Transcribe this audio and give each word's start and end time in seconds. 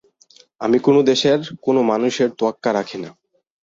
আমি 0.61 0.77
কোন 0.79 0.95
দেশের 1.03 1.39
কোন 1.63 1.75
মানুষের 1.91 2.29
তোয়াক্কা 2.39 2.69
রাখি 2.73 2.97
না। 3.03 3.09